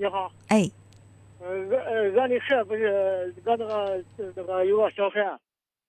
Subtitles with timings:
[0.00, 0.62] 你好，哎，
[1.42, 4.02] 呃，俺呃俺的孩不是俺那个
[4.34, 5.20] 那个有个小孩，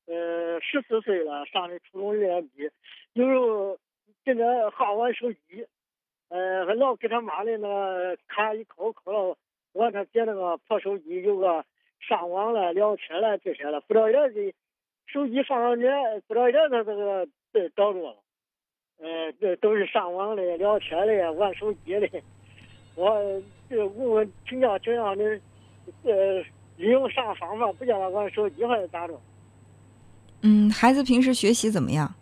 [0.06, 2.70] 呃，十四岁了，上的初中一年级，
[3.13, 3.78] 有时候
[4.26, 5.66] 跟着好玩手机，
[6.28, 9.38] 呃，还老给他妈的那个卡一抠抠了，
[9.71, 11.63] 我让他捡那个破手机，有个
[12.01, 14.53] 上网了、聊天了这些了，不知道一点这
[15.07, 15.87] 手机放上去，
[16.27, 18.17] 不知道一点他这个被找着了，
[18.99, 22.09] 呃，这都是上网的、聊天的、玩手机的。
[22.95, 23.41] 我
[23.72, 25.23] 这问问请教请教你，
[26.03, 26.43] 呃，
[26.75, 29.17] 利用啥方法不叫他玩手机还是咋着？
[30.41, 32.13] 嗯，孩子平时学习怎么样？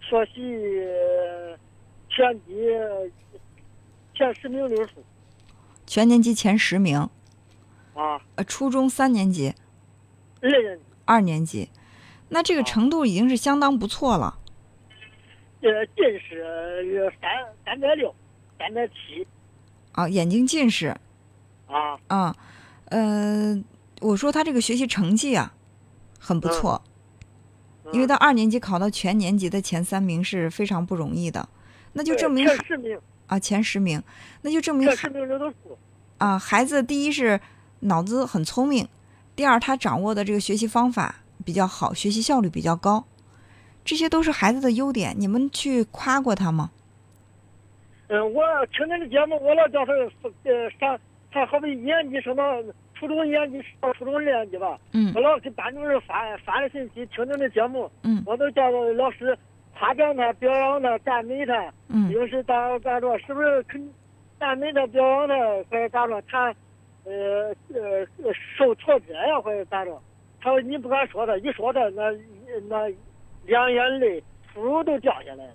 [0.00, 0.42] 学习
[2.08, 2.52] 全级
[4.14, 4.94] 前十名六数
[5.86, 6.98] 全年级前十名，
[7.94, 9.54] 啊，呃，初中三年级、
[10.40, 11.70] 二年级二年级，
[12.30, 14.38] 那这个哦程度已经是相当不错了。
[15.60, 17.30] 呃近视呃三
[17.64, 18.12] 三点六，
[18.58, 19.24] 三点七
[19.92, 20.96] 啊，眼睛近视
[21.66, 22.36] 啊，啊，
[22.86, 23.62] 呃，
[24.00, 25.54] 我说他这个学习成绩啊，
[26.18, 26.82] 很不错，
[27.92, 31.48] 因为嗯他二年级考到全年级的前三名是非常不容易的，
[31.92, 34.02] 那就证明前十名啊前十名，
[34.42, 34.88] 那就证明
[36.18, 37.40] 啊，孩子第一是
[37.80, 38.88] 脑子很聪明，
[39.34, 43.06] 第二他掌握的这个学习方法比较好，学习效率比较高，
[43.84, 45.14] 这些都是孩子的优点。
[45.18, 46.70] 你们去夸过他吗？
[48.12, 49.92] 嗯，我听您的节目，我老叫他
[50.44, 52.62] 呃上，他好比一年级升到
[52.94, 59.34] 初中一年级上初中二年级吧，嗯我老给班主任发发的信息，听您的节目，嗯我都叫老师
[59.78, 63.82] 夸奖他、表扬他、赞美他，嗯有时咋咋着，是不是肯
[64.38, 65.34] 赞美他、表扬他，
[65.70, 66.54] 或者咋着，他
[67.06, 68.06] 呃呃
[68.58, 69.98] 受挫折呀，或者咋着？
[70.42, 72.12] 他说你不敢说他，一说他那
[72.68, 72.92] 那
[73.46, 75.54] 两眼泪、珠珠都掉下来了。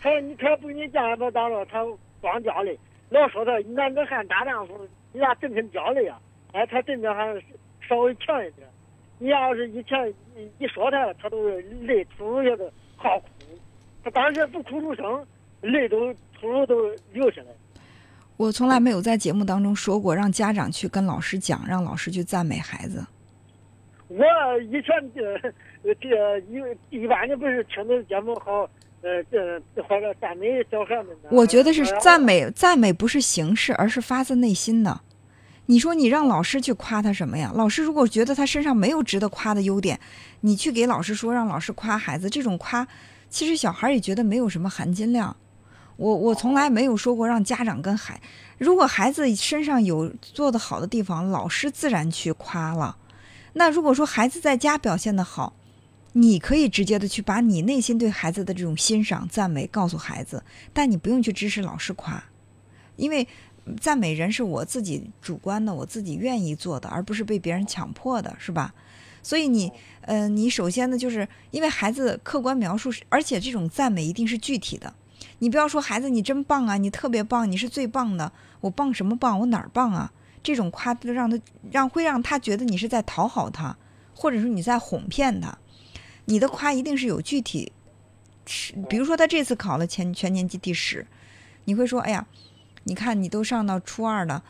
[0.00, 1.84] 他说你可不给你讲不咋了，他
[2.20, 2.78] 光掉泪，
[3.10, 6.18] 老说他男子汉大丈夫，你咋真肯掉泪啊？
[6.52, 7.34] 哎，他真的还
[7.86, 8.66] 稍微强一点。
[9.18, 13.26] 你要是以前一一说他，他都是泪突兀的好哭，
[14.02, 15.26] 他当时不哭出声，
[15.60, 17.48] 泪都突兀都流下来。
[18.38, 23.04] 我从来没有在节目当中说过让家长去跟老师讲，让老师去赞美孩子。
[24.08, 24.24] 我
[24.62, 28.68] 以前这这一一般的不是听的节目好，
[29.02, 31.28] 呃，这或者赞美小孩们呢。
[31.30, 32.20] 我觉得是哎赞。
[32.20, 35.00] 美，赞美不是形式，而是发自内心的。
[35.66, 37.52] 你说你让老师去夸他什么呀？
[37.54, 39.98] 老师如果觉得他身上没有值得夸的优点，
[40.40, 42.86] 你去给老师说，让老师夸孩子，这种夸，
[43.28, 45.36] 其实小孩也觉得没有什么含金量。
[45.96, 48.20] 我我从来没有说过让家长跟孩，
[48.58, 52.96] 如果孩子身上有做得好的地方，老师自然去夸了。
[53.52, 55.54] 那如果说孩子在家表现得好，
[56.12, 62.24] 你可以直接的去把你内心对孩子的这种欣赏、赞美告诉孩子，但你不用去支持老师夸，
[62.96, 63.28] 因为
[63.80, 68.74] 赞美人是我自己主观的，我自己愿意做的，而不是被别人强迫的，是吧？
[69.22, 69.70] 所以你，
[70.00, 74.92] 呃，你首先呢，就是因为孩子客观描述，而且这种赞美一定是具体的，
[75.38, 78.32] 你不要说孩子你真棒啊，你特别棒，你是最棒的，
[78.62, 79.38] 我棒什么棒？
[79.38, 80.10] 我哪儿棒啊？
[80.42, 81.38] 这种夸就让他
[81.70, 83.76] 让会让他觉得你是在讨好他，
[84.14, 85.56] 或者说你在哄骗他。
[86.30, 87.72] 你的夸一定是有具体，
[88.88, 91.04] 比如说他这次考了全全年级第十，
[91.64, 92.24] 你会说，哎呀，
[92.84, 94.44] 你看你都上到初二了，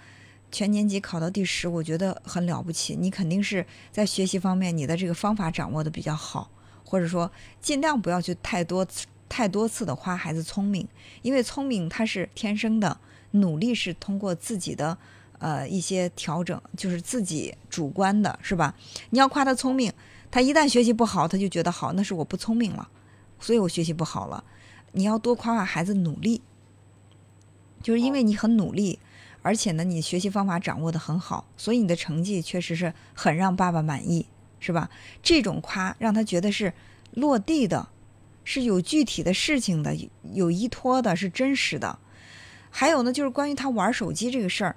[0.53, 2.95] 全年级考到第十，我觉得很了不起。
[2.95, 6.51] 你肯定是在学习方面你的这个方法掌握的比较好，
[6.85, 7.33] 或者说
[7.63, 10.87] 尽量不要去太多次太多次的夸孩子聪明，
[11.23, 14.99] 因为聪明他是天生的，努力是通过自己的。
[15.39, 18.75] 呃，一些调整就是自己主观的，是吧？
[19.09, 19.91] 你要夸他聪明，
[20.31, 22.89] 他一旦学习不好，他就觉得好，那是我不聪明了，
[23.39, 24.45] 所以我学习不好了。
[24.93, 26.41] 你要多夸夸孩子努力，
[27.83, 28.99] 就是因为你很努力，
[29.43, 34.27] 而且呢，你学习方法掌握的很好，所以你的成绩确实是很让爸爸满意，
[34.61, 34.91] 是吧？
[35.23, 36.73] 这种夸让他觉得是
[37.15, 37.89] 落地的，
[38.45, 39.97] 是有具体的事情的，
[40.33, 41.99] 有依托的，是真实的。
[42.71, 44.77] 还有呢，就是关于他玩手机这个事儿，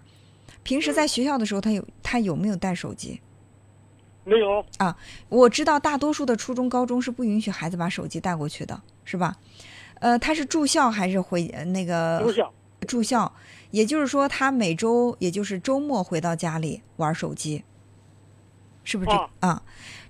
[0.63, 3.21] 平时在学校的时候，他有他有没有带手机？
[4.23, 4.95] 没有啊，
[5.29, 9.35] 我知道大多数的初中、高中是不允许孩子把手机带过去的，是吧？
[9.99, 12.53] 呃，他是住校还是回呃那个住校。
[12.87, 13.31] 住校？
[13.71, 17.63] 也就是说，他每周也就是周末回到家里玩手机，
[18.83, 19.63] 是不是这啊啊？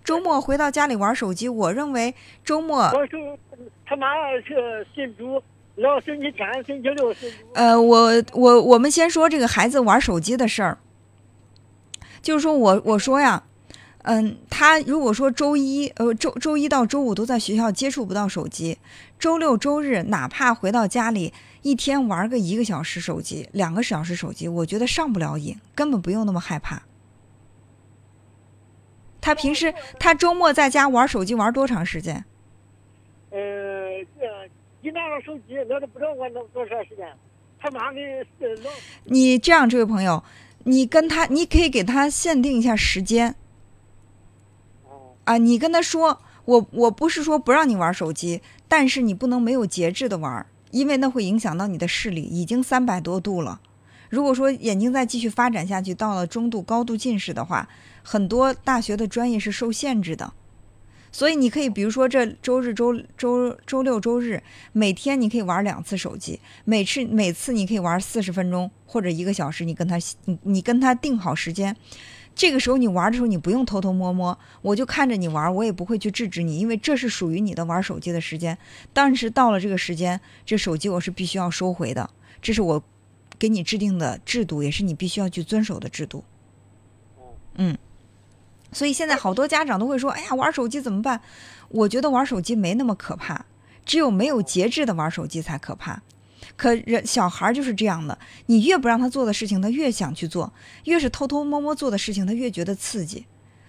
[0.04, 2.14] 周末回到家里玩手机，我认为
[2.44, 3.38] 周末我说
[3.86, 4.08] 他妈
[4.46, 5.42] 是信主，
[5.76, 7.38] 老星期天、星期六信主。
[7.54, 10.80] 呃，我我我们先说这个孩子玩手机的事儿，
[12.22, 13.44] 就是说我我说呀，
[14.04, 18.78] 嗯，他如果说周一呃周周一到周五都在学校接触不到手机，
[19.18, 26.84] 周六周日哪怕回到家里一天玩个一个小时手机、两个小时手机，我觉得上不了瘾，根本不用那么害怕。
[29.22, 32.26] 他平时他周末在家玩手机玩多长时间？
[33.32, 33.40] 呃，
[34.20, 34.26] 这
[34.82, 37.08] 一拿到手机，那都不知道玩多多长时间。
[37.58, 38.02] 他妈的，
[38.62, 38.70] 老
[39.06, 40.22] 你这样，这位朋友，
[40.66, 43.34] 你跟他，你可以给他限定一下时间
[45.26, 45.38] 啊。
[45.38, 52.22] 你跟他说，我我不是说不让你玩手机，但是你不能没有节制的玩，因为那会影响到你的视力。
[52.22, 53.62] 已经三百多度了，
[54.10, 57.68] 如果说眼睛再继续发展下去，到了中度、高度近视的话，
[58.04, 60.34] 很多大学的专业是受限制的。
[61.16, 64.42] 所以你可以，比如说这周日、周周周六、周日，
[64.72, 69.64] 每天你可以玩两次手机，每次每次你可以玩四十分钟或者一个小时。
[69.64, 71.78] 你跟他，你你跟他定好时间，
[72.36, 78.58] 这个时候你玩的时候，你不用偷偷摸摸，我就看着你玩，我也不会去制止你，因为这是属于你的玩手机的时间。
[78.92, 82.10] 但是到了这个时间，这手机我是必须要收回的，
[82.42, 82.84] 这是我
[83.38, 86.24] 给你制定的制度，也是你必须要去遵守的制度。
[87.56, 87.78] 嗯。
[88.72, 91.22] 所以现在好多家长都会说：“哎呀，玩手机怎么办？”
[91.70, 93.46] 我觉得玩手机没那么可怕，
[93.86, 96.02] 只有没有节制的玩手机才可怕。
[96.56, 100.52] 可人小孩就是这样的，你越不让他做的事情，他越想去做；
[100.86, 103.26] 越是偷偷摸摸做的事情，他越觉得刺激。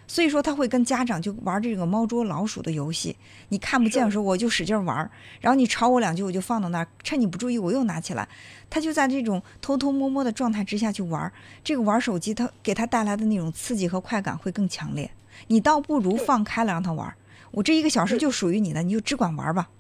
[0.07, 3.17] 所以说他会跟家长就玩这个猫捉老鼠的游戏，
[3.49, 5.11] 你看不见的时候我就使劲玩，
[5.41, 8.29] 然后你吵我两句我就放到那儿，趁你不注意我又拿起来，
[8.69, 11.33] 他就在这种偷偷摸摸的状态之下去玩。
[11.65, 15.11] 这个玩手机他给他带来的那种刺激和快感会更强烈，
[15.47, 17.15] 你倒不如放开了让他玩，
[17.53, 19.71] 我这一个小时就属于你的，你就只管玩吧。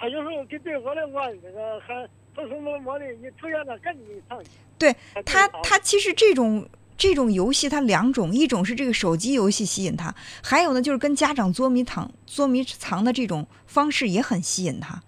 [0.00, 4.50] 他有时候跟对我来玩那个还偷偷摸摸的，你出现了赶紧给你藏去。
[4.78, 6.66] 对他，他其实这种。
[7.02, 15.02] 这种游戏它两种，一种是这个手机游戏吸引他，还有呢就是跟家长捉迷藏、捉迷藏的这种方式也很吸引他。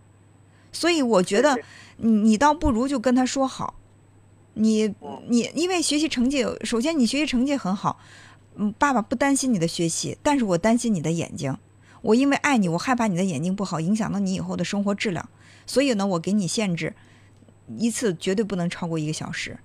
[0.73, 1.61] 所以我觉得
[1.99, 3.75] 你你倒不如就跟他说好，
[4.55, 4.95] 你
[5.29, 8.01] 你因为学习成绩，首先你学习成绩很好，
[8.55, 11.55] 嗯，爸爸不担心你的学习，但是我担心你的眼睛，
[12.03, 15.29] 我因为爱你，我害怕你的眼睛不好，影响到你以后的生活质量，
[15.67, 16.95] 所以呢，我给你限制，
[17.79, 19.59] 一次绝对不能超过一个小时。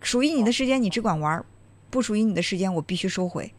[0.00, 1.44] 属于你的时间你只管玩，
[1.90, 3.52] 不属于你的时间我必须收回。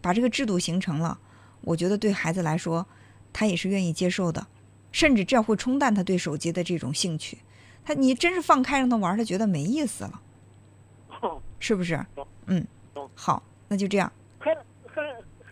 [0.00, 1.18] 把这个制度形成了，
[1.62, 2.86] 我觉得对孩子来说，
[3.32, 4.46] 他也是愿意接受的，
[4.92, 7.38] 甚至这样会冲淡他对手机的这种兴趣。
[7.84, 10.22] 他你真是放开让他玩，他觉得没意思了，
[11.58, 12.06] 是不是？
[12.46, 12.64] 嗯，
[13.14, 14.10] 好，那就这样。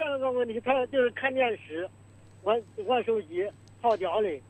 [0.09, 1.89] 还有个问题，他就是看电视、
[2.43, 3.47] 玩玩手机，
[3.83, 4.43] 好掉泪。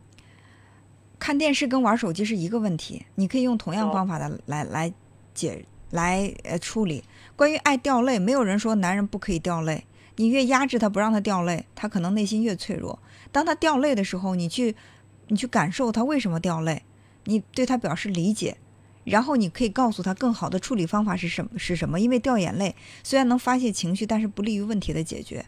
[1.19, 4.93] 看电视跟玩手机是一个问题，你可以用同样方法的来来
[5.35, 5.65] 解。
[5.91, 7.03] 来呃处理
[7.35, 9.87] 关于爱掉泪，没有人说男人不可以掉泪。
[10.17, 12.99] 你越压制他不让他掉泪，他可能内心越脆弱。
[13.33, 14.77] 当他掉泪的时候，你去
[15.29, 16.83] 你去感受他为什么掉泪，
[17.25, 18.59] 你对他表示理解，
[19.09, 21.99] 然后你可以告诉他更好的处理方法是什么是什么。
[21.99, 25.45] 因为掉眼泪虽然能发泄情绪，但是不利于问题的解决。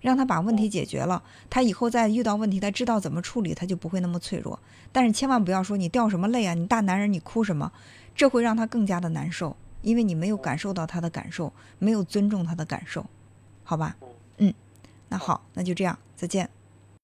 [0.00, 4.60] 让他把问题解决了，他以后再遇到问题，他知道怎么处理，他就不会那么脆弱。
[4.92, 7.72] 但是千万不要说你掉什么泪啊，你大男人你哭什么，
[8.14, 9.56] 这会让他更加的难受。
[9.80, 13.06] 因为你没有感受到他的感受，没有尊重他的感受，
[13.62, 13.96] 好吧？
[14.36, 14.52] 嗯，
[15.08, 16.50] 那好，那就这样，再见。